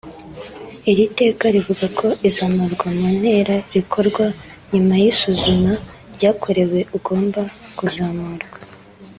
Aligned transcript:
Iri 0.91 1.05
teka 1.19 1.45
rivuga 1.55 1.85
ko 1.99 2.07
izamurwa 2.27 2.87
mu 2.97 3.07
ntera 3.19 3.55
rikorwa 3.73 4.25
nyuma 4.71 4.93
y’isuzuma 5.01 5.71
ryakorewe 6.15 6.79
ugomba 6.97 7.41
kuzamurwa 7.77 8.57